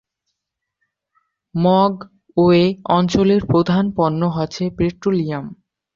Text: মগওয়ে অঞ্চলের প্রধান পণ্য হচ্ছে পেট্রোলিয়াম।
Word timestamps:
মগওয়ে 1.55 2.63
অঞ্চলের 2.89 3.41
প্রধান 3.45 3.85
পণ্য 3.97 4.21
হচ্ছে 4.27 4.63
পেট্রোলিয়াম। 4.77 5.45